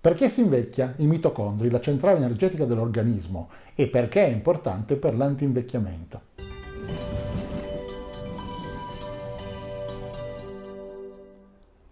[0.00, 0.94] Perché si invecchia?
[0.98, 6.20] I mitocondri, la centrale energetica dell'organismo e perché è importante per l'antinvecchiamento.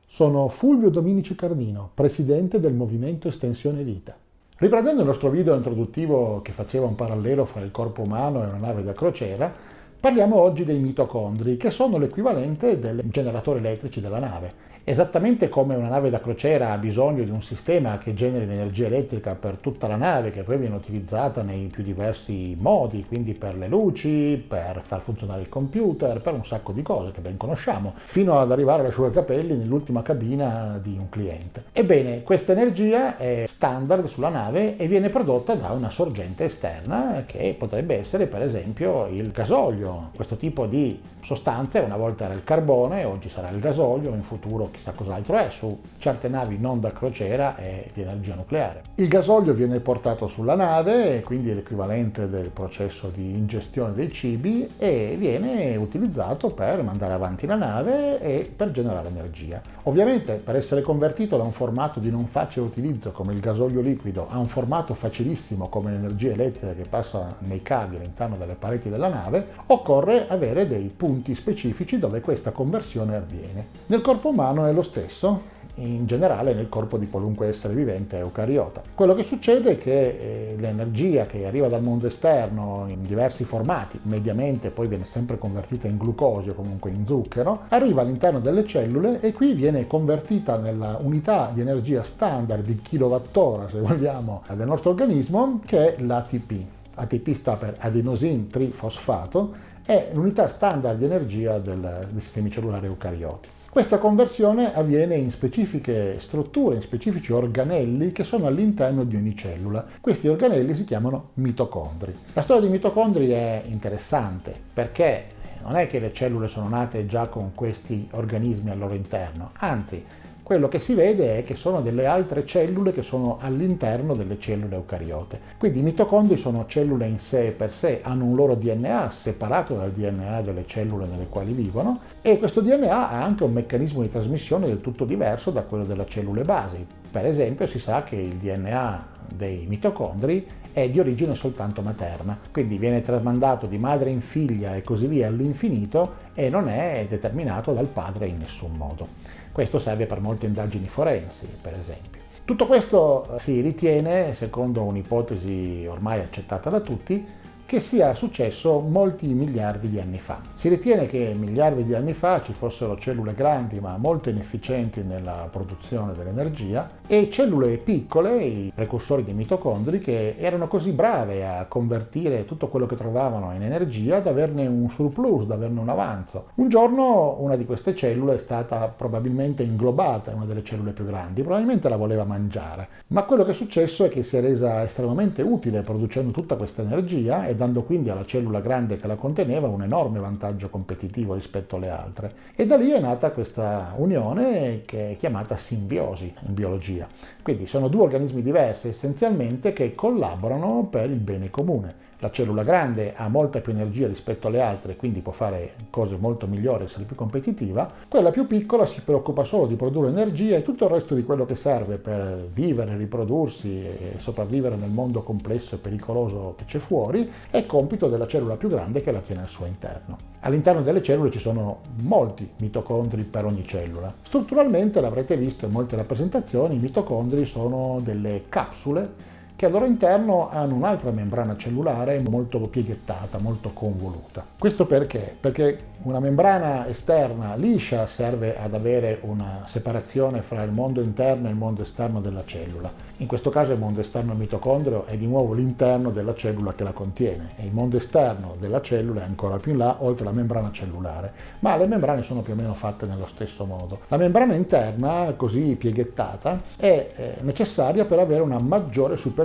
[0.06, 4.16] Sono Fulvio Dominici Cardino, presidente del Movimento Estensione Vita.
[4.58, 8.56] Riprendendo il nostro video introduttivo che faceva un parallelo fra il corpo umano e una
[8.56, 9.52] nave da crociera,
[9.98, 14.74] parliamo oggi dei mitocondri, che sono l'equivalente dei generatori elettrici della nave.
[14.88, 19.34] Esattamente come una nave da crociera ha bisogno di un sistema che generi l'energia elettrica
[19.34, 23.66] per tutta la nave, che poi viene utilizzata nei più diversi modi, quindi per le
[23.66, 28.38] luci, per far funzionare il computer, per un sacco di cose che ben conosciamo, fino
[28.38, 31.64] ad arrivare all'asciugacapelli nell'ultima cabina di un cliente.
[31.72, 37.56] Ebbene, questa energia è standard sulla nave e viene prodotta da una sorgente esterna che
[37.58, 40.10] potrebbe essere per esempio il gasolio.
[40.14, 44.74] Questo tipo di sostanze una volta era il carbone, oggi sarà il gasolio, in futuro
[44.76, 48.82] chissà cos'altro è, su certe navi non da crociera è di energia nucleare.
[48.96, 54.68] Il gasolio viene portato sulla nave, quindi è l'equivalente del processo di ingestione dei cibi
[54.78, 59.60] e viene utilizzato per mandare avanti la nave e per generare energia.
[59.84, 64.26] Ovviamente per essere convertito da un formato di non facile utilizzo come il gasolio liquido
[64.28, 69.08] a un formato facilissimo come l'energia elettrica che passa nei cavi all'interno delle pareti della
[69.08, 73.66] nave, occorre avere dei punti specifici dove questa conversione avviene.
[73.86, 78.82] Nel corpo umano è lo stesso in generale nel corpo di qualunque essere vivente eucariota.
[78.94, 83.98] Quello che succede è che eh, l'energia che arriva dal mondo esterno in diversi formati,
[84.02, 89.32] mediamente poi viene sempre convertita in glucosio, comunque in zucchero, arriva all'interno delle cellule e
[89.32, 95.60] qui viene convertita nella unità di energia standard di kilowattora, se vogliamo, del nostro organismo,
[95.64, 96.52] che è l'ATP.
[96.94, 103.48] ATP sta per adenosin trifosfato, è l'unità standard di energia del, dei sistemi cellulari eucarioti.
[103.76, 109.84] Questa conversione avviene in specifiche strutture, in specifici organelli che sono all'interno di ogni cellula.
[110.00, 112.10] Questi organelli si chiamano mitocondri.
[112.32, 115.24] La storia dei mitocondri è interessante perché
[115.62, 120.02] non è che le cellule sono nate già con questi organismi al loro interno, anzi
[120.46, 124.76] quello che si vede è che sono delle altre cellule che sono all'interno delle cellule
[124.76, 125.40] eucariote.
[125.58, 129.90] Quindi i mitocondri sono cellule in sé per sé, hanno un loro DNA separato dal
[129.90, 134.68] DNA delle cellule nelle quali vivono e questo DNA ha anche un meccanismo di trasmissione
[134.68, 136.86] del tutto diverso da quello delle cellule basi.
[137.10, 142.78] Per esempio si sa che il DNA dei mitocondri è di origine soltanto materna, quindi
[142.78, 147.88] viene tramandato di madre in figlia e così via all'infinito e non è determinato dal
[147.88, 149.08] padre in nessun modo.
[149.56, 152.20] Questo serve per molte indagini forensi, per esempio.
[152.44, 157.26] Tutto questo si ritiene, secondo un'ipotesi ormai accettata da tutti,
[157.66, 160.40] che sia successo molti miliardi di anni fa.
[160.54, 165.48] Si ritiene che miliardi di anni fa ci fossero cellule grandi ma molto inefficienti nella
[165.50, 172.44] produzione dell'energia e cellule piccole, i precursori dei mitocondri, che erano così brave a convertire
[172.44, 176.50] tutto quello che trovavano in energia da averne un surplus, da averne un avanzo.
[176.54, 181.04] Un giorno una di queste cellule è stata probabilmente inglobata in una delle cellule più
[181.04, 184.84] grandi, probabilmente la voleva mangiare, ma quello che è successo è che si è resa
[184.84, 189.66] estremamente utile producendo tutta questa energia e dando quindi alla cellula grande che la conteneva
[189.66, 192.32] un enorme vantaggio competitivo rispetto alle altre.
[192.54, 197.08] E da lì è nata questa unione che è chiamata simbiosi in biologia.
[197.42, 202.05] Quindi sono due organismi diversi essenzialmente che collaborano per il bene comune.
[202.20, 206.46] La cellula grande ha molta più energia rispetto alle altre, quindi può fare cose molto
[206.46, 207.90] migliori, essere più competitiva.
[208.08, 211.44] Quella più piccola si preoccupa solo di produrre energia e tutto il resto di quello
[211.44, 217.30] che serve per vivere, riprodursi e sopravvivere nel mondo complesso e pericoloso che c'è fuori
[217.50, 220.16] è compito della cellula più grande che la tiene al suo interno.
[220.40, 224.14] All'interno delle cellule ci sono molti mitocondri per ogni cellula.
[224.22, 230.50] Strutturalmente, l'avrete visto in molte rappresentazioni, i mitocondri sono delle capsule che al loro interno
[230.50, 234.44] hanno un'altra membrana cellulare molto pieghettata, molto convoluta.
[234.58, 235.34] Questo perché?
[235.40, 241.50] Perché una membrana esterna liscia serve ad avere una separazione fra il mondo interno e
[241.50, 243.04] il mondo esterno della cellula.
[243.18, 246.84] In questo caso il mondo esterno del mitocondrio è di nuovo l'interno della cellula che
[246.84, 250.32] la contiene e il mondo esterno della cellula è ancora più in là, oltre la
[250.32, 251.32] membrana cellulare.
[251.60, 254.00] Ma le membrane sono più o meno fatte nello stesso modo.
[254.08, 259.44] La membrana interna, così pieghettata, è eh, necessaria per avere una maggiore superficie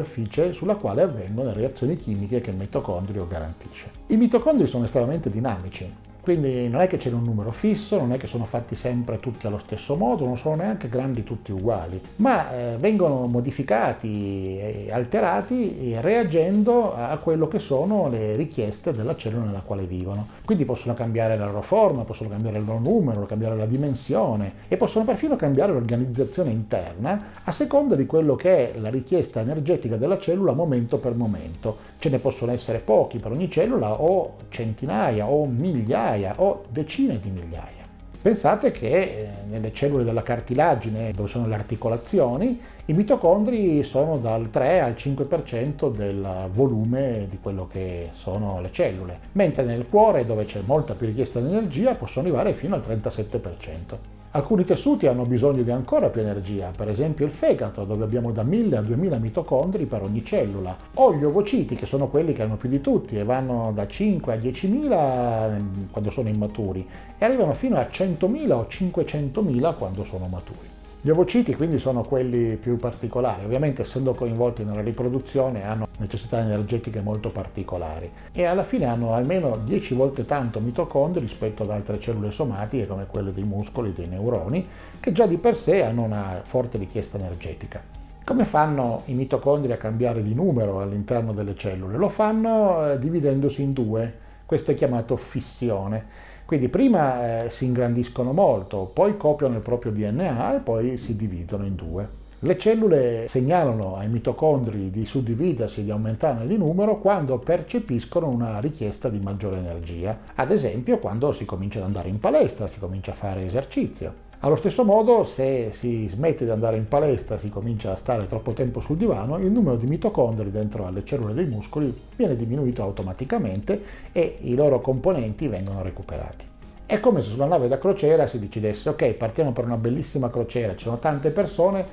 [0.53, 3.89] sulla quale avvengono le reazioni chimiche che il mitocondrio garantisce.
[4.07, 5.89] I mitocondri sono estremamente dinamici
[6.21, 9.47] Quindi non è che c'è un numero fisso, non è che sono fatti sempre tutti
[9.47, 15.95] allo stesso modo, non sono neanche grandi tutti uguali, ma eh, vengono modificati e alterati
[15.99, 20.27] reagendo a quello che sono le richieste della cellula nella quale vivono.
[20.45, 24.77] Quindi possono cambiare la loro forma, possono cambiare il loro numero, cambiare la dimensione e
[24.77, 30.19] possono perfino cambiare l'organizzazione interna a seconda di quello che è la richiesta energetica della
[30.19, 31.89] cellula momento per momento.
[32.01, 37.29] Ce ne possono essere pochi per ogni cellula o centinaia o migliaia o decine di
[37.29, 37.85] migliaia.
[38.19, 44.49] Pensate che eh, nelle cellule della cartilagine, dove sono le articolazioni, i mitocondri sono dal
[44.49, 50.45] 3 al 5% del volume di quello che sono le cellule, mentre nel cuore, dove
[50.45, 54.20] c'è molta più richiesta di energia, possono arrivare fino al 37%.
[54.33, 58.43] Alcuni tessuti hanno bisogno di ancora più energia, per esempio il fegato, dove abbiamo da
[58.43, 62.55] 1000 a 2000 mitocondri per ogni cellula, o gli ovociti, che sono quelli che hanno
[62.55, 66.87] più di tutti e vanno da 5 a 10.000 ehm, quando sono immaturi
[67.17, 70.70] e arrivano fino a 100.000 o 500.000 quando sono maturi.
[71.03, 77.01] Gli ovociti quindi sono quelli più particolari, ovviamente essendo coinvolti nella riproduzione hanno necessità energetiche
[77.01, 82.29] molto particolari e alla fine hanno almeno 10 volte tanto mitocondri rispetto ad altre cellule
[82.29, 84.67] somatiche come quelle dei muscoli, dei neuroni,
[84.99, 87.81] che già di per sé hanno una forte richiesta energetica.
[88.23, 91.97] Come fanno i mitocondri a cambiare di numero all'interno delle cellule?
[91.97, 96.29] Lo fanno eh, dividendosi in due, questo è chiamato fissione.
[96.51, 101.65] Quindi prima eh, si ingrandiscono molto, poi copiano il proprio DNA e poi si dividono
[101.65, 102.09] in due.
[102.39, 108.59] Le cellule segnalano ai mitocondri di suddividersi e di aumentare di numero quando percepiscono una
[108.59, 113.11] richiesta di maggiore energia, ad esempio quando si comincia ad andare in palestra, si comincia
[113.11, 114.30] a fare esercizio.
[114.43, 118.53] Allo stesso modo, se si smette di andare in palestra, si comincia a stare troppo
[118.53, 123.83] tempo sul divano, il numero di mitocondri dentro alle cellule dei muscoli viene diminuito automaticamente
[124.11, 126.43] e i loro componenti vengono recuperati.
[126.87, 130.75] È come se sulla nave da crociera si decidesse, ok, partiamo per una bellissima crociera,
[130.75, 131.85] ci sono tante persone,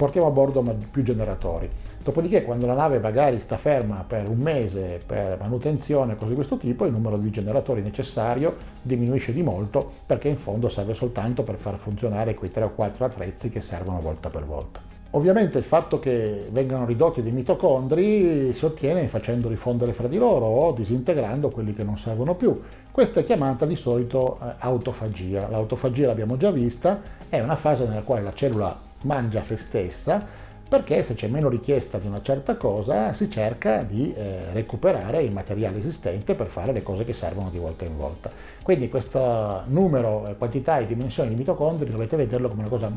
[0.00, 1.68] portiamo a bordo più generatori.
[2.02, 6.56] Dopodiché quando la nave magari sta ferma per un mese per manutenzione, cose di questo
[6.56, 11.56] tipo, il numero di generatori necessario diminuisce di molto perché in fondo serve soltanto per
[11.56, 14.80] far funzionare quei 3 o 4 attrezzi che servono volta per volta.
[15.10, 20.46] Ovviamente il fatto che vengano ridotti dei mitocondri si ottiene facendoli fondere fra di loro
[20.46, 22.58] o disintegrando quelli che non servono più.
[22.90, 25.46] Questa è chiamata di solito eh, autofagia.
[25.50, 31.02] L'autofagia l'abbiamo già vista, è una fase nella quale la cellula mangia se stessa perché
[31.02, 35.78] se c'è meno richiesta di una certa cosa si cerca di eh, recuperare il materiale
[35.78, 38.30] esistente per fare le cose che servono di volta in volta.
[38.62, 42.88] Quindi questo numero, eh, quantità e dimensioni di mitocondri dovete vederlo come una cosa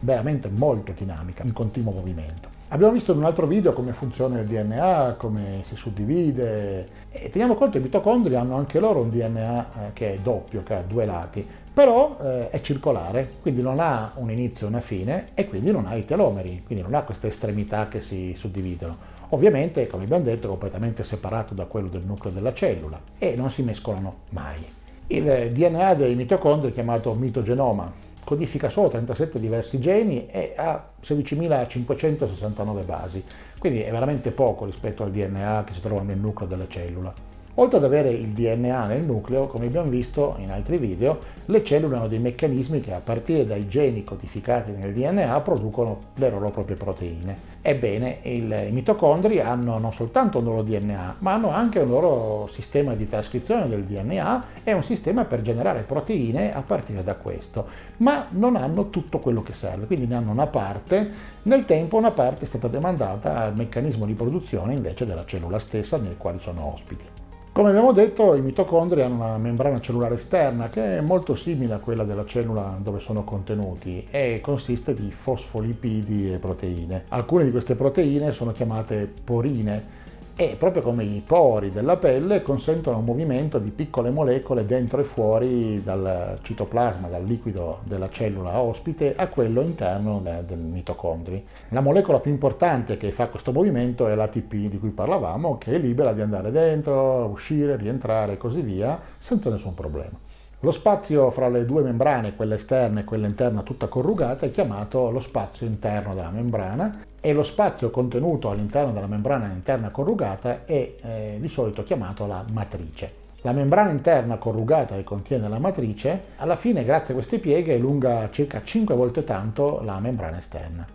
[0.00, 2.48] veramente molto dinamica, in continuo movimento.
[2.68, 7.56] Abbiamo visto in un altro video come funziona il DNA, come si suddivide e teniamo
[7.56, 10.82] conto che i mitocondri hanno anche loro un DNA eh, che è doppio, che ha
[10.82, 11.44] due lati,
[11.76, 15.84] però eh, è circolare, quindi non ha un inizio e una fine e quindi non
[15.84, 18.96] ha i telomeri, quindi non ha queste estremità che si suddividono.
[19.30, 23.50] Ovviamente, come abbiamo detto, è completamente separato da quello del nucleo della cellula e non
[23.50, 24.64] si mescolano mai.
[25.08, 27.92] Il DNA dei mitocondri chiamato mitogenoma,
[28.24, 33.22] codifica solo 37 diversi geni e ha 16.569 basi,
[33.58, 37.25] quindi è veramente poco rispetto al DNA che si trova nel nucleo della cellula.
[37.58, 41.96] Oltre ad avere il DNA nel nucleo, come abbiamo visto in altri video, le cellule
[41.96, 46.76] hanno dei meccanismi che a partire dai geni codificati nel DNA producono le loro proprie
[46.76, 47.54] proteine.
[47.62, 52.94] Ebbene, i mitocondri hanno non soltanto un loro DNA, ma hanno anche un loro sistema
[52.94, 57.66] di trascrizione del DNA e un sistema per generare proteine a partire da questo,
[57.98, 61.10] ma non hanno tutto quello che serve, quindi ne hanno una parte,
[61.44, 65.96] nel tempo una parte è stata demandata al meccanismo di produzione invece della cellula stessa
[65.96, 67.24] nel quale sono ospiti.
[67.56, 71.78] Come abbiamo detto, i mitocondri hanno una membrana cellulare esterna che è molto simile a
[71.78, 77.04] quella della cellula dove sono contenuti e consiste di fosfolipidi e proteine.
[77.08, 80.04] Alcune di queste proteine sono chiamate porine
[80.38, 85.04] e proprio come i pori della pelle consentono un movimento di piccole molecole dentro e
[85.04, 91.42] fuori dal citoplasma, dal liquido della cellula ospite a quello interno del mitocondri.
[91.70, 95.78] La molecola più importante che fa questo movimento è l'ATP di cui parlavamo, che è
[95.78, 100.18] libera di andare dentro, uscire, rientrare e così via senza nessun problema.
[100.60, 105.10] Lo spazio fra le due membrane, quella esterna e quella interna tutta corrugata, è chiamato
[105.10, 110.94] lo spazio interno della membrana e lo spazio contenuto all'interno della membrana interna corrugata è
[111.02, 113.24] eh, di solito chiamato la matrice.
[113.40, 117.78] La membrana interna corrugata che contiene la matrice, alla fine grazie a queste pieghe è
[117.78, 120.86] lunga circa 5 volte tanto la membrana esterna.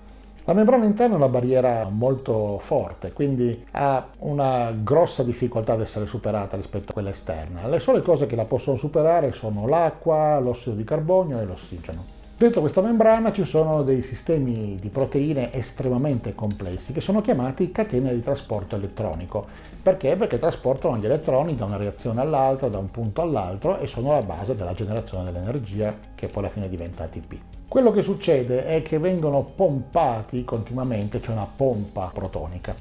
[0.45, 6.05] La membrana interna è una barriera molto forte, quindi ha una grossa difficoltà ad essere
[6.05, 7.67] superata rispetto a quella esterna.
[7.67, 12.20] Le sole cose che la possono superare sono l'acqua, l'ossido di carbonio e l'ossigeno.
[12.41, 18.11] Dentro questa membrana ci sono dei sistemi di proteine estremamente complessi che sono chiamati catene
[18.15, 19.45] di trasporto elettronico.
[19.79, 20.15] Perché?
[20.15, 24.23] Perché trasportano gli elettroni da una reazione all'altra, da un punto all'altro e sono la
[24.23, 27.35] base della generazione dell'energia che poi alla fine diventa ATP.
[27.67, 32.75] Quello che succede è che vengono pompati continuamente, cioè una pompa protonica.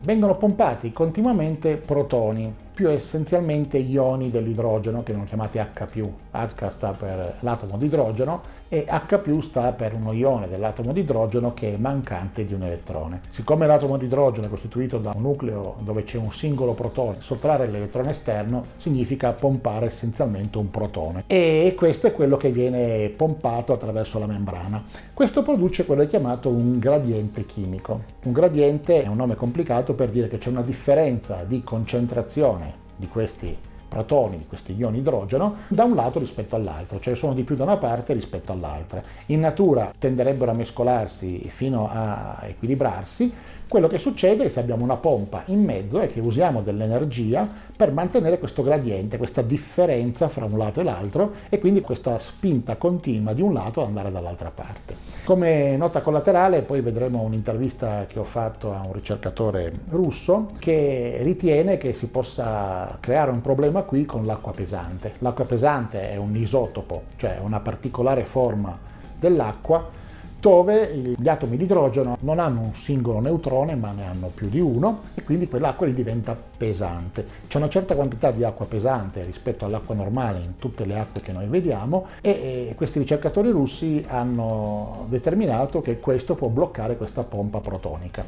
[0.00, 6.08] Vengono pompati continuamente protoni, più essenzialmente ioni dell'idrogeno che vengono chiamati H+.
[6.32, 11.52] H sta per l'atomo di idrogeno e H sta per uno ione dell'atomo di idrogeno
[11.52, 13.20] che è mancante di un elettrone.
[13.28, 17.66] Siccome l'atomo di idrogeno è costituito da un nucleo dove c'è un singolo protone, sottrarre
[17.66, 24.18] l'elettrone esterno significa pompare essenzialmente un protone e questo è quello che viene pompato attraverso
[24.18, 24.82] la membrana.
[25.12, 28.00] Questo produce quello che è chiamato un gradiente chimico.
[28.22, 33.06] Un gradiente è un nome complicato per dire che c'è una differenza di concentrazione di
[33.06, 33.54] questi
[33.92, 37.64] protoni di questi ioni idrogeno da un lato rispetto all'altro, cioè sono di più da
[37.64, 39.02] una parte rispetto all'altra.
[39.26, 43.30] In natura tenderebbero a mescolarsi fino a equilibrarsi,
[43.72, 48.38] quello che succede se abbiamo una pompa in mezzo è che usiamo dell'energia per mantenere
[48.38, 53.40] questo gradiente, questa differenza fra un lato e l'altro e quindi questa spinta continua di
[53.40, 54.94] un lato ad andare dall'altra parte.
[55.24, 61.78] Come nota collaterale poi vedremo un'intervista che ho fatto a un ricercatore russo che ritiene
[61.78, 65.14] che si possa creare un problema qui con l'acqua pesante.
[65.20, 68.78] L'acqua pesante è un isotopo, cioè una particolare forma
[69.18, 70.00] dell'acqua
[70.42, 74.58] dove gli atomi di idrogeno non hanno un singolo neutrone ma ne hanno più di
[74.58, 77.24] uno e quindi quell'acqua gli diventa pesante.
[77.46, 81.30] C'è una certa quantità di acqua pesante rispetto all'acqua normale in tutte le acque che
[81.30, 88.24] noi vediamo e questi ricercatori russi hanno determinato che questo può bloccare questa pompa protonica.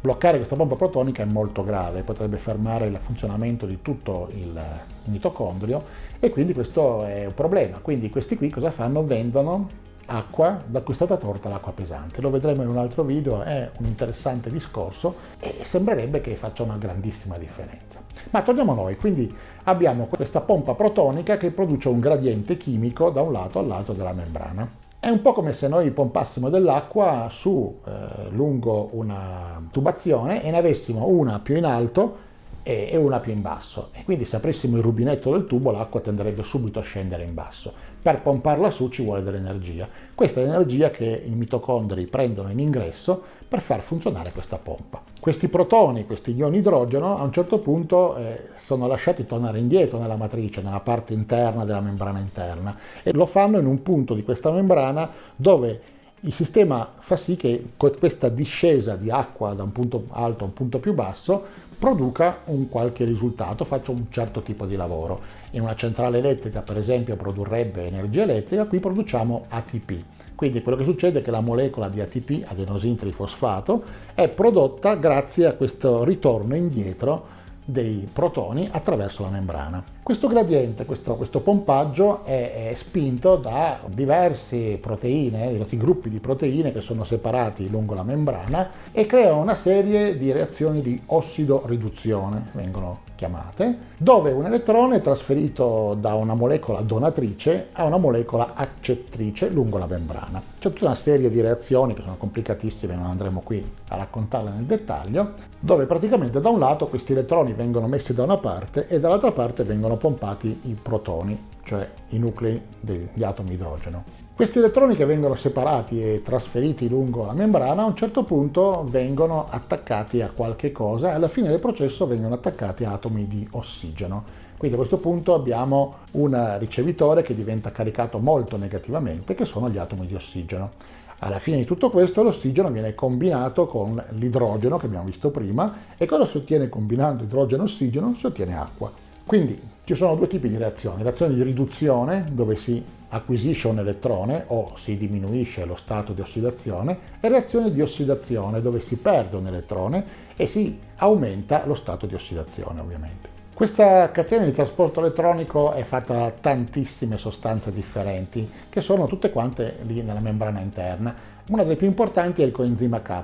[0.00, 4.58] Bloccare questa pompa protonica è molto grave, potrebbe fermare il funzionamento di tutto il
[5.04, 5.84] mitocondrio
[6.18, 7.76] e quindi questo è un problema.
[7.82, 9.04] Quindi questi qui cosa fanno?
[9.04, 12.20] Vendono acqua da cui è stata torta l'acqua pesante.
[12.20, 16.76] Lo vedremo in un altro video, è un interessante discorso e sembrerebbe che faccia una
[16.76, 18.00] grandissima differenza.
[18.30, 19.34] Ma torniamo a noi, quindi
[19.64, 24.68] abbiamo questa pompa protonica che produce un gradiente chimico da un lato all'altro della membrana.
[25.00, 30.56] È un po' come se noi pompassimo dell'acqua su eh, lungo una tubazione e ne
[30.56, 32.26] avessimo una più in alto
[32.68, 36.42] e una più in basso e quindi se aprissimo il rubinetto del tubo l'acqua tenderebbe
[36.42, 37.72] subito a scendere in basso.
[38.02, 39.88] Per pomparla su ci vuole dell'energia.
[40.14, 45.00] Questa è l'energia che i mitocondri prendono in ingresso per far funzionare questa pompa.
[45.18, 50.16] Questi protoni, questi ioni idrogeno, a un certo punto eh, sono lasciati tornare indietro nella
[50.16, 54.50] matrice, nella parte interna della membrana interna e lo fanno in un punto di questa
[54.50, 55.80] membrana dove
[56.22, 60.52] il sistema fa sì che questa discesa di acqua da un punto alto a un
[60.52, 65.20] punto più basso produca un qualche risultato, faccia un certo tipo di lavoro.
[65.52, 70.02] In una centrale elettrica, per esempio, produrrebbe energia elettrica, qui produciamo ATP.
[70.34, 73.82] Quindi quello che succede è che la molecola di ATP, adenosintrifosfato,
[74.14, 77.36] è prodotta grazie a questo ritorno indietro
[77.70, 79.84] dei protoni attraverso la membrana.
[80.02, 86.72] Questo gradiente, questo, questo pompaggio è, è, spinto da diverse proteine, diversi gruppi di proteine
[86.72, 93.07] che sono separati lungo la membrana e crea una serie di reazioni di ossido-riduzione, vengono
[93.18, 99.76] chiamate, dove un elettrone è trasferito da una molecola donatrice a una molecola accettrice lungo
[99.76, 100.40] la membrana.
[100.60, 104.66] C'è tutta una serie di reazioni che sono complicatissime, non andremo qui a raccontarle nel
[104.66, 109.32] dettaglio, dove praticamente da un lato questi elettroni vengono messi da una parte e dall'altra
[109.32, 114.27] parte vengono pompati i protoni, cioè i nuclei degli atomi idrogeno.
[114.38, 119.48] Questi elettroni che vengono separati e trasferiti lungo la membrana a un certo punto vengono
[119.50, 124.22] attaccati a qualche cosa e alla fine del processo vengono attaccati a atomi di ossigeno.
[124.56, 129.76] Quindi a questo punto abbiamo un ricevitore che diventa caricato molto negativamente, che sono gli
[129.76, 130.70] atomi di ossigeno.
[131.18, 136.06] Alla fine di tutto questo l'ossigeno viene combinato con l'idrogeno che abbiamo visto prima e
[136.06, 138.14] cosa si ottiene combinando idrogeno e ossigeno?
[138.16, 138.88] Si ottiene acqua.
[139.26, 144.44] Quindi ci sono due tipi di reazioni, reazioni di riduzione dove si acquisisce un elettrone
[144.48, 149.46] o si diminuisce lo stato di ossidazione e reazione di ossidazione dove si perde un
[149.46, 150.04] elettrone
[150.36, 153.30] e si aumenta lo stato di ossidazione ovviamente.
[153.54, 159.78] Questa catena di trasporto elettronico è fatta da tantissime sostanze differenti che sono tutte quante
[159.86, 161.14] lì nella membrana interna.
[161.48, 163.22] Una delle più importanti è il coenzima K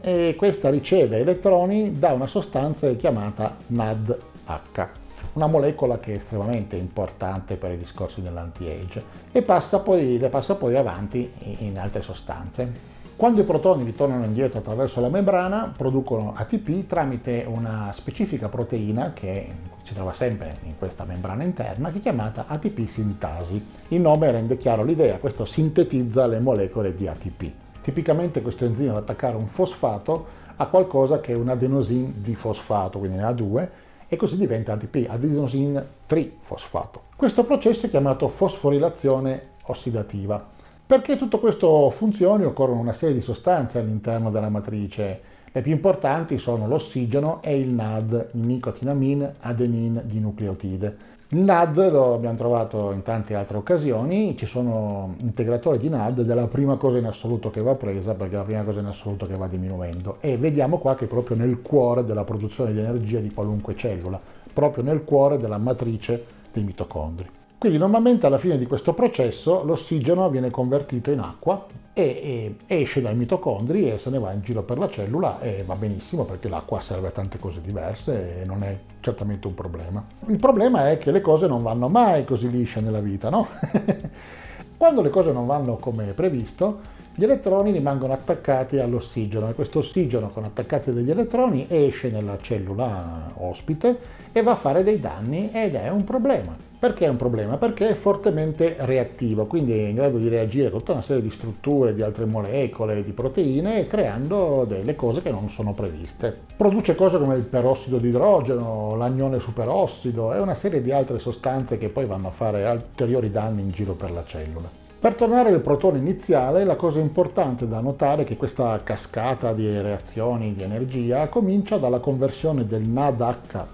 [0.00, 5.04] e questa riceve elettroni da una sostanza chiamata NADH
[5.36, 10.56] una molecola che è estremamente importante per i discorsi dell'anti-age e passa poi, le passa
[10.56, 12.94] poi avanti in altre sostanze.
[13.16, 19.48] Quando i protoni ritornano indietro attraverso la membrana, producono ATP tramite una specifica proteina che
[19.82, 23.64] si trova sempre in questa membrana interna, che è chiamata ATP sintasi.
[23.88, 27.52] Il nome rende chiaro l'idea, questo sintetizza le molecole di ATP.
[27.82, 32.98] Tipicamente questo enzima va ad attaccare un fosfato a qualcosa che è un adenosin difosfato,
[32.98, 33.70] quindi ne ha due,
[34.08, 37.02] e così diventa ATP, adenosin trifosfato.
[37.16, 40.54] Questo processo è chiamato fosforilazione ossidativa.
[40.86, 45.20] Perché tutto questo funzioni occorrono una serie di sostanze all'interno della matrice.
[45.50, 51.14] Le più importanti sono l'ossigeno e il NAD, nicotinamine adenin dinucleotide.
[51.30, 56.30] Il NAD lo abbiamo trovato in tante altre occasioni, ci sono integratori di NAD ed
[56.30, 58.86] è la prima cosa in assoluto che va presa perché è la prima cosa in
[58.86, 62.78] assoluto che va diminuendo e vediamo qua che è proprio nel cuore della produzione di
[62.78, 64.20] energia di qualunque cellula,
[64.52, 67.28] proprio nel cuore della matrice dei mitocondri.
[67.58, 73.00] Quindi normalmente alla fine di questo processo l'ossigeno viene convertito in acqua e, e, esce
[73.00, 76.48] dai mitocondri e se ne va in giro per la cellula e va benissimo perché
[76.48, 80.04] l'acqua serve a tante cose diverse e non è certamente un problema.
[80.26, 83.48] Il problema è che le cose non vanno mai così lisce nella vita, no?
[84.76, 86.80] Quando le cose non vanno come previsto,
[87.18, 93.32] gli elettroni rimangono attaccati all'ossigeno e questo ossigeno con attaccati degli elettroni esce nella cellula
[93.36, 93.98] ospite
[94.32, 96.54] e va a fare dei danni ed è un problema.
[96.78, 97.56] Perché è un problema?
[97.56, 101.30] Perché è fortemente reattivo, quindi è in grado di reagire con tutta una serie di
[101.30, 106.38] strutture, di altre molecole, di proteine, creando delle cose che non sono previste.
[106.54, 111.78] Produce cose come il perossido di idrogeno, l'anione superossido e una serie di altre sostanze
[111.78, 114.84] che poi vanno a fare ulteriori danni in giro per la cellula.
[114.98, 119.68] Per tornare al protone iniziale, la cosa importante da notare è che questa cascata di
[119.80, 123.68] reazioni di energia comincia dalla conversione del NADH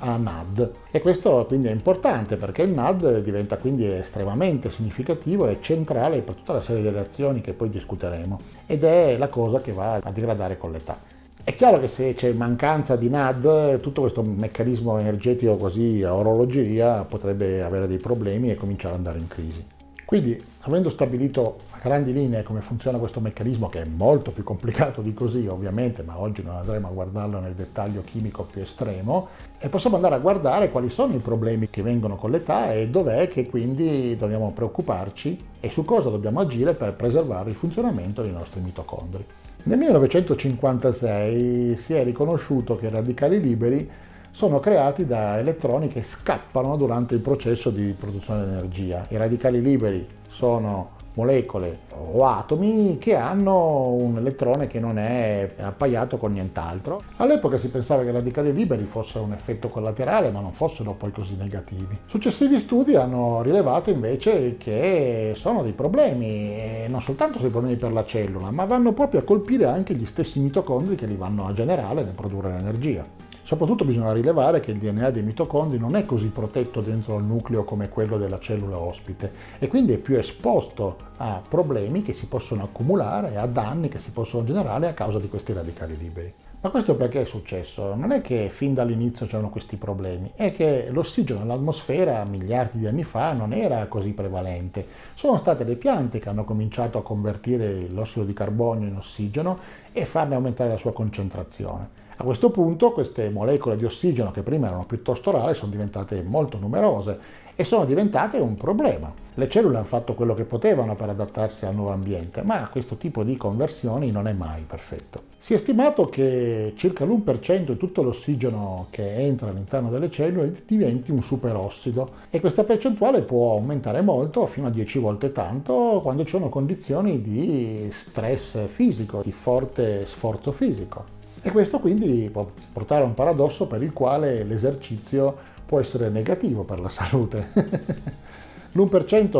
[0.00, 5.58] a NAD e questo quindi è importante perché il NAD diventa quindi estremamente significativo e
[5.60, 9.72] centrale per tutta la serie di reazioni che poi discuteremo ed è la cosa che
[9.72, 10.98] va a degradare con l'età.
[11.42, 17.02] È chiaro che se c'è mancanza di NAD, tutto questo meccanismo energetico così a orologeria
[17.04, 19.74] potrebbe avere dei problemi e cominciare ad andare in crisi.
[20.06, 25.02] Quindi, avendo stabilito a grandi linee come funziona questo meccanismo, che è molto più complicato
[25.02, 29.26] di così ovviamente, ma oggi non andremo a guardarlo nel dettaglio chimico più estremo,
[29.58, 33.26] e possiamo andare a guardare quali sono i problemi che vengono con l'età e dov'è
[33.26, 38.60] che quindi dobbiamo preoccuparci e su cosa dobbiamo agire per preservare il funzionamento dei nostri
[38.60, 39.24] mitocondri.
[39.64, 43.90] Nel 1956 si è riconosciuto che i radicali liberi
[44.36, 49.06] sono creati da elettroni che scappano durante il processo di produzione di energia.
[49.08, 51.78] I radicali liberi sono molecole
[52.12, 57.00] o atomi che hanno un elettrone che non è appaiato con nient'altro.
[57.16, 61.12] All'epoca si pensava che i radicali liberi fossero un effetto collaterale, ma non fossero poi
[61.12, 61.96] così negativi.
[62.04, 68.04] Successivi studi hanno rilevato invece che sono dei problemi, non soltanto dei problemi per la
[68.04, 72.04] cellula, ma vanno proprio a colpire anche gli stessi mitocondri che li vanno a generare
[72.04, 73.24] nel produrre l'energia.
[73.46, 77.62] Soprattutto bisogna rilevare che il DNA dei mitocondri non è così protetto dentro il nucleo
[77.62, 82.64] come quello della cellula ospite e quindi è più esposto a problemi che si possono
[82.64, 86.34] accumulare, a danni che si possono generare a causa di questi radicali liberi.
[86.60, 87.94] Ma questo perché è successo?
[87.94, 93.04] Non è che fin dall'inizio c'erano questi problemi, è che l'ossigeno nell'atmosfera miliardi di anni
[93.04, 94.84] fa non era così prevalente.
[95.14, 99.56] Sono state le piante che hanno cominciato a convertire l'ossido di carbonio in ossigeno
[99.92, 102.05] e farne aumentare la sua concentrazione.
[102.18, 106.56] A questo punto queste molecole di ossigeno che prima erano piuttosto rare sono diventate molto
[106.56, 107.18] numerose
[107.54, 109.12] e sono diventate un problema.
[109.34, 113.22] Le cellule hanno fatto quello che potevano per adattarsi al nuovo ambiente, ma questo tipo
[113.22, 115.24] di conversioni non è mai perfetto.
[115.38, 121.10] Si è stimato che circa l'1% di tutto l'ossigeno che entra all'interno delle cellule diventi
[121.10, 126.30] un superossido e questa percentuale può aumentare molto, fino a 10 volte tanto, quando ci
[126.30, 131.15] sono condizioni di stress fisico, di forte sforzo fisico.
[131.46, 135.32] E questo quindi può portare a un paradosso per il quale l'esercizio
[135.64, 137.50] può essere negativo per la salute.
[138.74, 139.30] L'1%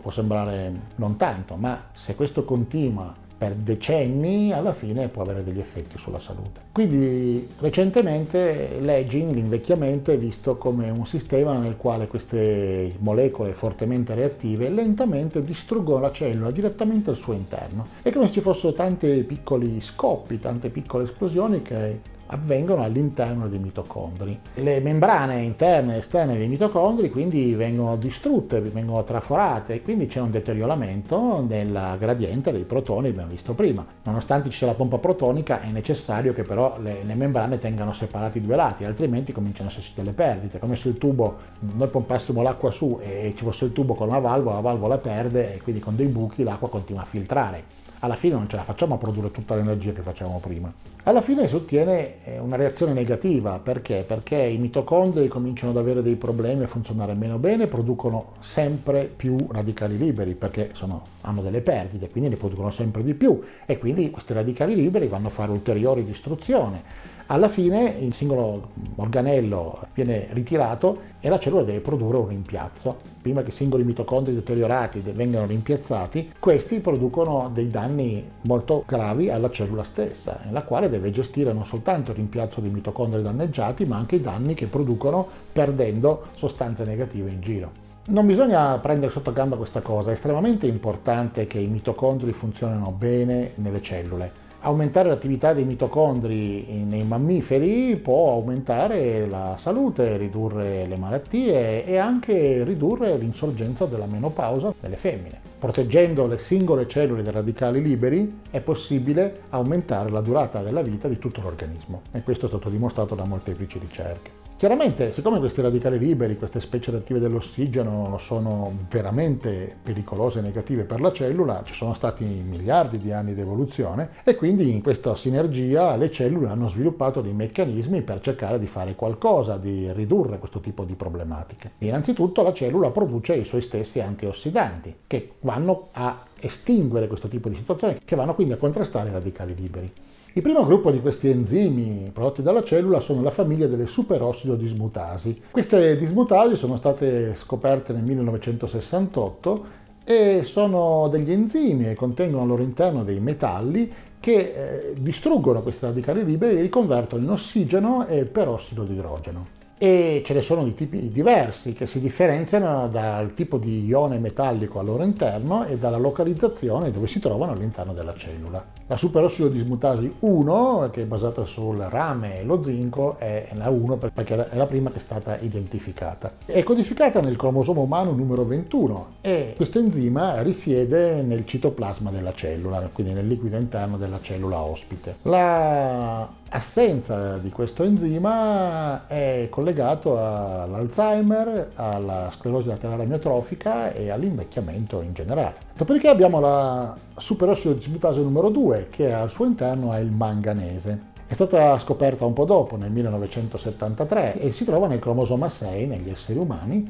[0.00, 5.58] può sembrare non tanto, ma se questo continua per decenni alla fine può avere degli
[5.58, 6.60] effetti sulla salute.
[6.72, 14.70] Quindi recentemente l'aging, l'invecchiamento, è visto come un sistema nel quale queste molecole fortemente reattive
[14.70, 17.86] lentamente distruggono la cellula direttamente al suo interno.
[18.00, 23.58] È come se ci fossero tanti piccoli scoppi, tante piccole esplosioni che avvengono all'interno dei
[23.58, 24.38] mitocondri.
[24.54, 30.20] Le membrane interne e esterne dei mitocondri quindi vengono distrutte, vengono traforate e quindi c'è
[30.20, 33.84] un deterioramento nel gradiente dei protoni, abbiamo visto prima.
[34.04, 38.38] Nonostante ci sia la pompa protonica è necessario che però le, le membrane tengano separati
[38.38, 42.42] i due lati, altrimenti cominciano a esserci delle perdite, come se il tubo, noi pompassimo
[42.42, 45.80] l'acqua su e ci fosse il tubo con una valvola, la valvola perde e quindi
[45.80, 49.30] con dei buchi l'acqua continua a filtrare alla fine non ce la facciamo a produrre
[49.30, 50.72] tutta l'energia che facciamo prima.
[51.04, 54.04] Alla fine si ottiene eh, una reazione negativa, perché?
[54.06, 59.36] Perché i mitocondri cominciano ad avere dei problemi a funzionare meno bene, producono sempre più
[59.50, 64.10] radicali liberi, perché sono, hanno delle perdite, quindi ne producono sempre di più e quindi
[64.10, 71.12] questi radicali liberi vanno a fare ulteriori distruzione alla fine il singolo organello viene ritirato
[71.20, 72.96] e la cellula deve produrre un rimpiazzo.
[73.22, 79.50] Prima che i singoli mitocondri deteriorati vengano rimpiazzati, questi producono dei danni molto gravi alla
[79.50, 84.16] cellula stessa, la quale deve gestire non soltanto il rimpiazzo dei mitocondri danneggiati, ma anche
[84.16, 87.82] i danni che producono perdendo sostanze negative in giro.
[88.06, 93.52] Non bisogna prendere sotto gamba questa cosa, è estremamente importante che i mitocondri funzionino bene
[93.54, 101.84] nelle cellule aumentare l'attività dei mitocondri nei mammiferi può aumentare la salute, ridurre le malattie
[101.84, 105.40] e anche ridurre l'insorgenza della menopausa nelle femmine.
[105.58, 111.18] Proteggendo le singole cellule dai radicali liberi è possibile aumentare la durata della vita di
[111.18, 114.43] tutto l'organismo e questo è stato dimostrato da molteplici ricerche.
[114.64, 121.02] Chiaramente, siccome questi radicali liberi, queste specie reattive dell'ossigeno sono veramente pericolose e negative per
[121.02, 125.96] la cellula, ci sono stati miliardi di anni di evoluzione e quindi in questa sinergia
[125.96, 130.84] le cellule hanno sviluppato dei meccanismi per cercare di fare qualcosa, di ridurre questo tipo
[130.84, 131.72] di problematiche.
[131.80, 137.56] Innanzitutto la cellula produce i suoi stessi antiossidanti che vanno a estinguere questo tipo di
[137.56, 139.92] situazioni, che vanno quindi a contrastare i radicali liberi.
[140.36, 145.40] Il primo gruppo di questi enzimi prodotti dalla cellula sono la famiglia delle superossido dismutasi.
[145.48, 149.64] Queste dismutasi sono state scoperte nel 1968
[150.02, 155.86] e sono degli enzimi e contengono al loro interno dei metalli che eh, distruggono questi
[155.86, 160.62] radicali liberi e li riconvertono in ossigeno e perossido di idrogeno e ce ne sono
[160.64, 165.76] di tipi diversi che si differenziano dal tipo di ione metallico al loro interno e
[165.76, 168.64] dalla localizzazione dove si trovano all'interno della cellula.
[168.86, 173.96] La superossido dismutasi 1, che è basata sul rame e lo zinco, è la 1
[173.96, 176.32] perché è la prima che è stata identificata.
[176.44, 182.90] È codificata nel cromosomo umano numero 21 e questo enzima risiede nel citoplasma della cellula,
[182.92, 185.16] quindi nel liquido interno della cellula ospite.
[185.22, 195.12] La assenza di questo enzima è collegato all'Alzheimer, alla sclerosi laterale amiotrofica e all'invecchiamento in
[195.14, 195.56] generale.
[195.76, 201.12] Dopodiché abbiamo la superossido dismutase numero 2 che al suo interno ha il manganese.
[201.26, 206.10] È stata scoperta un po' dopo, nel 1973, e si trova nel cromosoma 6 negli
[206.10, 206.88] esseri umani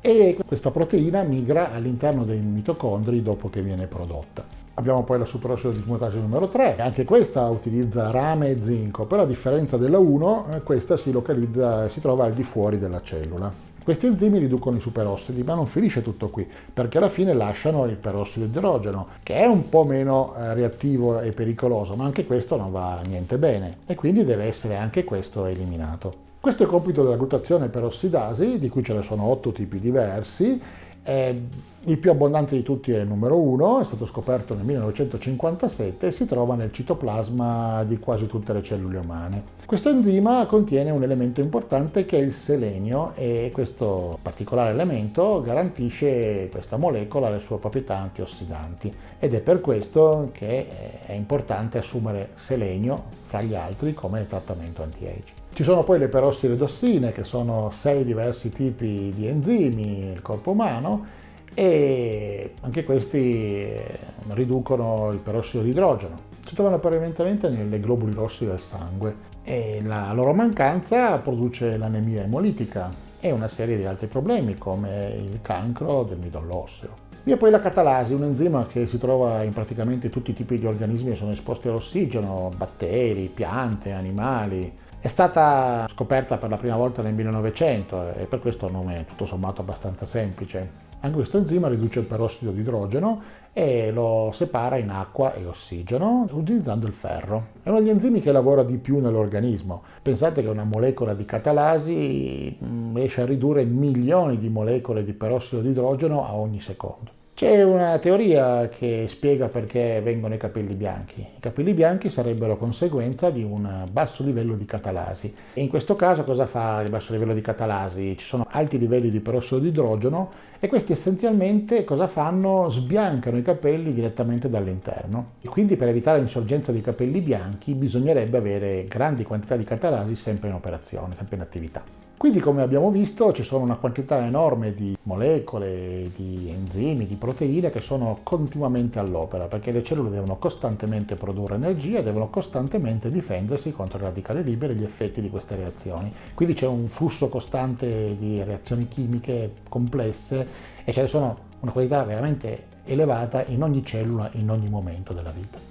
[0.00, 4.59] e questa proteina migra all'interno dei mitocondri dopo che viene prodotta.
[4.80, 9.26] Abbiamo poi la superossido dismutase numero 3, anche questa utilizza rame e zinco, però a
[9.26, 13.52] differenza della 1, eh, questa si localizza, si trova al di fuori della cellula.
[13.84, 17.96] Questi enzimi riducono i superossidi, ma non finisce tutto qui, perché alla fine lasciano il
[17.96, 22.72] perossido idrogeno, che è un po' meno eh, reattivo e pericoloso, ma anche questo non
[22.72, 26.28] va niente bene e quindi deve essere anche questo eliminato.
[26.40, 30.58] Questo è il compito della glutazione perossidasi, di cui ce ne sono otto tipi diversi,
[31.02, 31.42] eh,
[31.84, 36.12] il più abbondante di tutti è il numero 1, è stato scoperto nel 1957 e
[36.12, 39.58] si trova nel citoplasma di quasi tutte le cellule umane.
[39.64, 46.48] Questo enzima contiene un elemento importante che è il selenio e questo particolare elemento garantisce
[46.50, 53.04] questa molecola le sue proprietà antiossidanti ed è per questo che è importante assumere selenio
[53.24, 55.38] fra gli altri come trattamento anti-age.
[55.54, 61.18] Ci sono poi le perossiredossine che sono sei diversi tipi di enzimi nel corpo umano
[61.54, 66.28] e anche questi eh, riducono il perossido di idrogeno.
[66.46, 72.92] Si trovano prevalentemente nelle globuli rossi del sangue e la loro mancanza produce l'anemia emolitica
[73.20, 77.08] e una serie di altri problemi come il cancro del midollo osseo.
[77.22, 80.58] Vi è poi la catalasi, un enzima che si trova in praticamente tutti i tipi
[80.58, 86.76] di organismi che sono esposti all'ossigeno, batteri, piante, animali, è stata scoperta per la prima
[86.76, 90.79] volta nel 1900 e per questo il nome è tutto sommato abbastanza semplice.
[91.02, 96.28] Anche questo enzima riduce il perossido di idrogeno e lo separa in acqua e ossigeno
[96.30, 97.46] utilizzando il ferro.
[97.62, 99.82] È uno degli enzimi che lavora di più nell'organismo.
[100.02, 105.62] Pensate che una molecola di catalasi mm, riesce a ridurre milioni di molecole di perossido
[105.62, 107.19] di idrogeno a ogni secondo.
[107.40, 111.20] C'è una teoria che spiega perché vengono i capelli bianchi.
[111.22, 115.34] I capelli bianchi sarebbero conseguenza di un basso livello di catalasi.
[115.54, 118.14] E in questo caso cosa fa il basso livello di catalasi?
[118.18, 122.68] Ci sono alti livelli di perossido di idrogeno e questi essenzialmente cosa fanno?
[122.68, 125.30] Sbiancano i capelli direttamente dall'interno.
[125.40, 130.50] E quindi per evitare l'insorgenza di capelli bianchi bisognerebbe avere grandi quantità di catalasi sempre
[130.50, 132.09] in operazione, sempre in attività.
[132.20, 137.70] Quindi come abbiamo visto ci sono una quantità enorme di molecole, di enzimi, di proteine
[137.70, 143.96] che sono continuamente all'opera perché le cellule devono costantemente produrre energia, devono costantemente difendersi contro
[143.96, 146.12] i radicali liberi e gli effetti di queste reazioni.
[146.34, 150.46] Quindi c'è un flusso costante di reazioni chimiche complesse
[150.84, 155.30] e ce ne sono una quantità veramente elevata in ogni cellula, in ogni momento della
[155.30, 155.69] vita.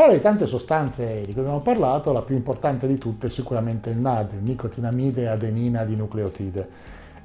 [0.00, 3.90] Fra le tante sostanze di cui abbiamo parlato, la più importante di tutte è sicuramente
[3.90, 6.68] il NAD, nicotinamide adenina di nucleotide.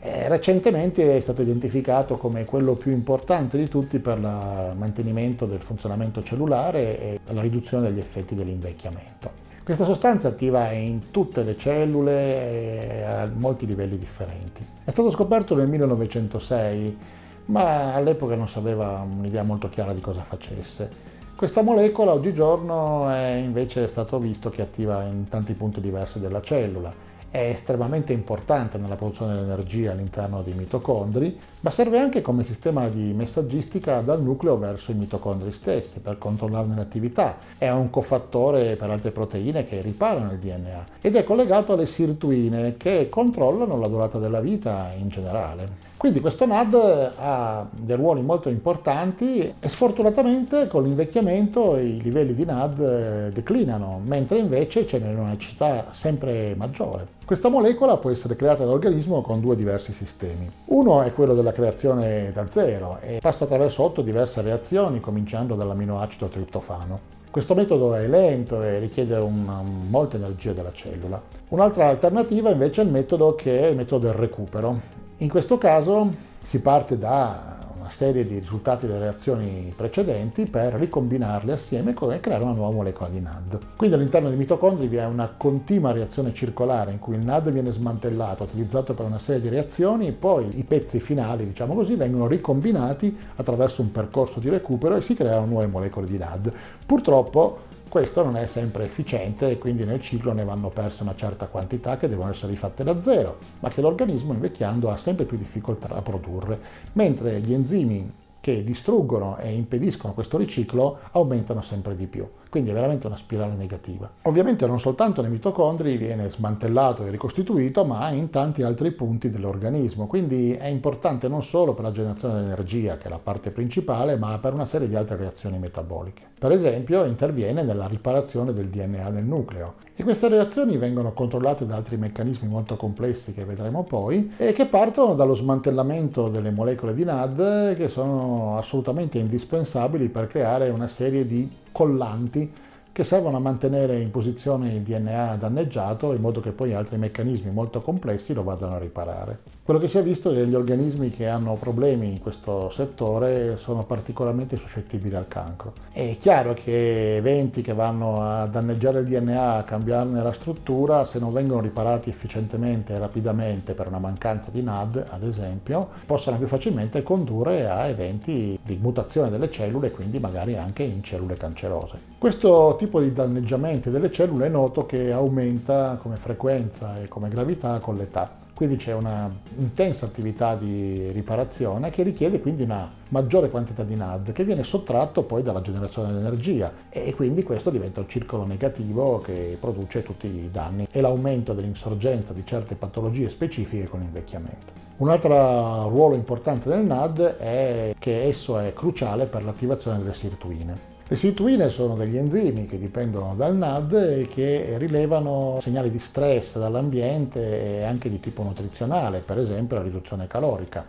[0.02, 5.62] Eh, recentemente è stato identificato come quello più importante di tutti per il mantenimento del
[5.62, 9.32] funzionamento cellulare e la riduzione degli effetti dell'invecchiamento.
[9.64, 14.68] Questa sostanza attiva in tutte le cellule a molti livelli differenti.
[14.84, 16.98] È stato scoperto nel 1906,
[17.46, 21.14] ma all'epoca non si aveva un'idea molto chiara di cosa facesse.
[21.36, 26.94] Questa molecola oggigiorno è invece stato visto che attiva in tanti punti diversi della cellula.
[27.30, 32.88] È estremamente importante nella produzione di energia all'interno dei mitocondri, ma serve anche come sistema
[32.88, 37.36] di messaggistica dal nucleo verso i mitocondri stessi per controllarne l'attività.
[37.58, 42.78] È un cofattore per altre proteine che riparano il DNA ed è collegato alle sirtuine
[42.78, 45.84] che controllano la durata della vita in generale.
[46.06, 52.46] Quindi questo NAD ha dei ruoli molto importanti e sfortunatamente con l'invecchiamento i livelli di
[52.46, 57.08] NAD eh, declinano, mentre invece ce n'è una necessità sempre maggiore.
[57.26, 60.48] Questa molecola può essere creata dall'organismo con due diversi sistemi.
[60.66, 66.28] Uno è quello della creazione da zero e passa attraverso otto diverse reazioni, cominciando dall'aminoacido
[66.28, 67.14] triptofano.
[67.32, 71.20] Questo metodo è lento e richiede una, molta energia della cellula.
[71.50, 74.95] Un'altra alternativa invece è il metodo che è il metodo del recupero.
[75.26, 81.52] In questo caso si parte da una serie di risultati delle reazioni precedenti per ricombinarli
[81.52, 83.60] assieme e creare una nuova molecola di NAD.
[83.76, 87.72] Quindi all'interno dei mitocondri vi è una continua reazione circolare in cui il NAD viene
[87.72, 93.18] smantellato, utilizzato per una serie di reazioni, poi i pezzi finali, diciamo così, vengono ricombinati
[93.36, 96.54] attraverso un percorso di recupero e si creano nuove molecole di NAD.
[96.86, 101.48] Purtroppo questo non è sempre efficiente e quindi nel ciclo ne vanno perse una certa
[101.48, 105.90] quantità che devono essere rifatte da zero, ma che l'organismo invecchiando ha sempre più difficoltà
[105.90, 106.60] a produrre,
[106.94, 108.12] mentre gli enzimi
[108.46, 112.28] che distruggono e impediscono questo riciclo aumentano sempre di più.
[112.48, 114.08] Quindi è veramente una spirale negativa.
[114.22, 120.06] Ovviamente non soltanto nei mitocondri viene smantellato e ricostituito, ma in tanti altri punti dell'organismo.
[120.06, 124.16] Quindi è importante non solo per la generazione di energia, che è la parte principale,
[124.16, 126.28] ma per una serie di altre reazioni metaboliche.
[126.46, 129.78] Per esempio interviene nella riparazione del DNA nel nucleo.
[129.96, 134.68] E queste reazioni vengono controllate da altri meccanismi molto complessi che vedremo poi e che
[134.68, 141.26] partono dallo smantellamento delle molecole di NAD che sono assolutamente indispensabili per creare una serie
[141.26, 142.54] di collanti
[142.92, 147.50] che servono a mantenere in posizione il DNA danneggiato in modo che poi altri meccanismi
[147.50, 149.55] molto complessi lo vadano a riparare.
[149.66, 153.58] Quello che si è visto è che gli organismi che hanno problemi in questo settore
[153.58, 155.74] sono particolarmente suscettibili al cancro.
[155.92, 161.18] È chiaro che eventi che vanno a danneggiare il DNA, a cambiarne la struttura, se
[161.18, 166.46] non vengono riparati efficientemente e rapidamente per una mancanza di NAD, ad esempio, possono più
[166.46, 171.98] facilmente condurre a eventi di mutazione delle cellule quindi magari anche in cellule cancerose.
[172.20, 177.80] Questo tipo di danneggiamento delle cellule è noto che aumenta come frequenza e come gravità
[177.80, 178.44] con l'età.
[178.56, 184.32] Quindi c'è una intensa attività di riparazione che richiede quindi una maggiore quantità di NAD
[184.32, 189.58] che viene sottratto poi dalla generazione dell'energia e quindi questo diventa un circolo negativo che
[189.60, 194.72] produce tutti i danni e l'aumento dell'insorgenza di certe patologie specifiche con l'invecchiamento.
[194.98, 200.95] Un altro ruolo importante del NAD è che esso è cruciale per l'attivazione delle sirtuine.
[201.08, 206.58] Le sirtuine sono degli enzimi che dipendono dal NAD e che rilevano segnali di stress
[206.58, 210.84] dall'ambiente e anche di tipo nutrizionale, per esempio la riduzione calorica,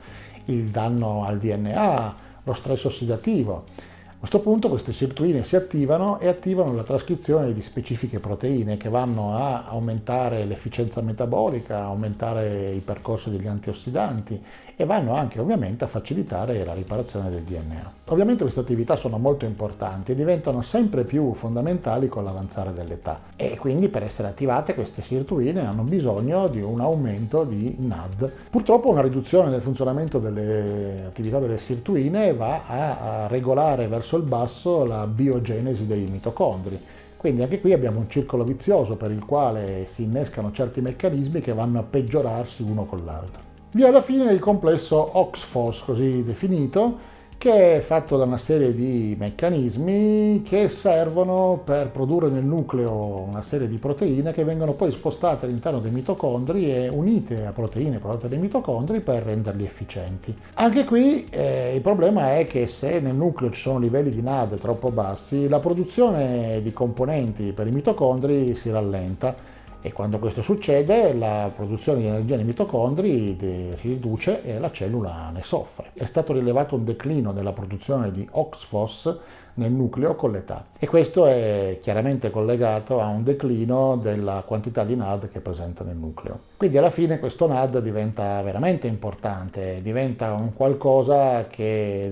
[0.47, 3.65] il danno al DNA, lo stress ossidativo.
[4.09, 8.89] A questo punto queste sirtuine si attivano e attivano la trascrizione di specifiche proteine che
[8.89, 14.43] vanno a aumentare l'efficienza metabolica, aumentare il percorso degli antiossidanti
[14.77, 17.93] e vanno anche ovviamente a facilitare la riparazione del DNA.
[18.09, 23.57] Ovviamente queste attività sono molto importanti e diventano sempre più fondamentali con l'avanzare dell'età e
[23.57, 28.31] quindi per essere attivate queste sirtuine hanno bisogno di un aumento di NAD.
[28.51, 34.85] Purtroppo una riduzione del funzionamento delle attività delle sirtuine va a regolare verso il basso
[34.85, 36.79] la biogenesi dei mitocondri.
[37.17, 41.55] Quindi anche qui abbiamo un circolo vizioso per il quale si innescano certi meccanismi che
[41.55, 43.46] vanno a peggiorarsi uno con l'altro.
[43.77, 46.97] Vi è alla fine il complesso OXFOS, così definito,
[47.37, 52.91] che è fatto da una serie di meccanismi che servono per produrre nel nucleo
[53.29, 57.99] una serie di proteine che vengono poi spostate all'interno dei mitocondri e unite a proteine
[57.99, 60.35] prodotte dai mitocondri per renderli efficienti.
[60.55, 64.59] Anche qui eh, il problema è che se nel nucleo ci sono livelli di NAD
[64.59, 69.56] troppo bassi, la produzione di componenti per i mitocondri si rallenta
[69.87, 75.31] e quando questo succede la produzione di energia nei mitocondri si riduce e la cellula
[75.33, 75.91] ne soffre.
[75.93, 79.19] È stato rilevato un declino nella produzione di OXFOS
[79.57, 84.95] nel nucleo con l'età e questo è chiaramente collegato a un declino della quantità di
[84.95, 86.41] NAD che è presente nel nucleo.
[86.57, 92.11] Quindi alla fine questo NAD diventa veramente importante, diventa un qualcosa che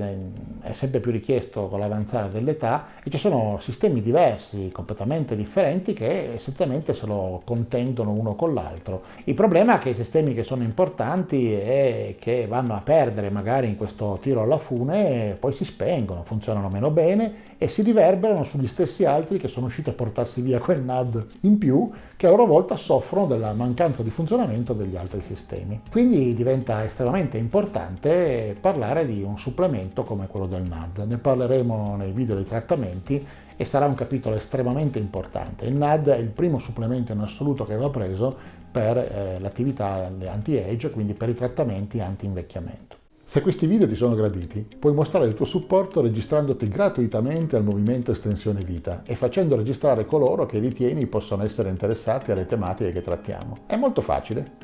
[0.62, 6.34] è sempre più richiesto con l'avanzare dell'età e ci sono sistemi diversi, completamente differenti, che
[6.34, 9.02] essenzialmente se lo contendono uno con l'altro.
[9.24, 13.68] Il problema è che i sistemi che sono importanti e che vanno a perdere magari
[13.68, 17.33] in questo tiro alla fune poi si spengono, funzionano meno bene
[17.64, 21.56] e si riverberano sugli stessi altri che sono usciti a portarsi via quel NAD in
[21.56, 25.80] più, che a loro volta soffrono della mancanza di funzionamento degli altri sistemi.
[25.90, 31.06] Quindi diventa estremamente importante parlare di un supplemento come quello del NAD.
[31.06, 35.64] Ne parleremo nei video dei trattamenti e sarà un capitolo estremamente importante.
[35.64, 38.36] Il NAD è il primo supplemento in assoluto che va preso
[38.70, 43.03] per eh, l'attività anti-age, quindi per i trattamenti anti-invecchiamento.
[43.34, 48.12] Se questi video ti sono graditi, puoi mostrare il tuo supporto registrandoti gratuitamente al movimento
[48.12, 53.62] Estensione Vita e facendo registrare coloro che ritieni possono essere interessati alle tematiche che trattiamo.
[53.66, 54.63] È molto facile.